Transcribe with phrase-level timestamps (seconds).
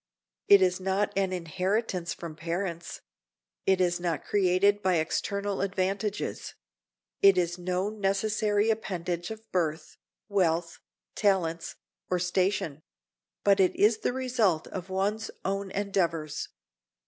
[0.47, 3.01] It is not an inheritance from parents;
[3.67, 6.55] it is not created by external advantages;
[7.21, 10.79] it is no necessary appendage of birth, wealth,
[11.13, 11.75] talents,
[12.09, 12.81] or station;
[13.43, 16.49] but it is the result of one's own endeavors.